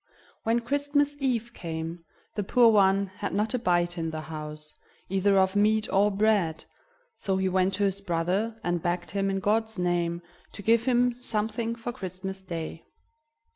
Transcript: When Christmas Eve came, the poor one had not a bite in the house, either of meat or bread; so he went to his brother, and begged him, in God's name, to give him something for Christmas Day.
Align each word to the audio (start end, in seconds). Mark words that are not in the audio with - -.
When 0.41 0.61
Christmas 0.61 1.15
Eve 1.19 1.53
came, 1.53 2.03
the 2.33 2.43
poor 2.43 2.69
one 2.71 3.05
had 3.05 3.35
not 3.35 3.53
a 3.53 3.59
bite 3.59 3.99
in 3.99 4.09
the 4.09 4.21
house, 4.21 4.73
either 5.09 5.37
of 5.37 5.55
meat 5.55 5.87
or 5.93 6.09
bread; 6.09 6.65
so 7.15 7.37
he 7.37 7.47
went 7.47 7.75
to 7.75 7.83
his 7.83 8.01
brother, 8.01 8.59
and 8.63 8.81
begged 8.81 9.11
him, 9.11 9.29
in 9.29 9.39
God's 9.39 9.77
name, 9.77 10.23
to 10.53 10.63
give 10.63 10.85
him 10.85 11.21
something 11.21 11.75
for 11.75 11.91
Christmas 11.91 12.41
Day. 12.41 12.83